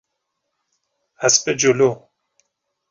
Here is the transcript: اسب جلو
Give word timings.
اسب 1.19 1.49
جلو 1.61 2.09